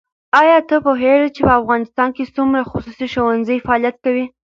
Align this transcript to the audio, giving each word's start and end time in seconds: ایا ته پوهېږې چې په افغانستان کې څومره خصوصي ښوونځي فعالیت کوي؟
ایا 0.41 0.57
ته 0.69 0.75
پوهېږې 0.85 1.29
چې 1.35 1.41
په 1.47 1.51
افغانستان 1.59 2.09
کې 2.15 2.31
څومره 2.35 2.67
خصوصي 2.71 3.07
ښوونځي 3.13 3.57
فعالیت 3.65 3.95
کوي؟ 4.05 4.25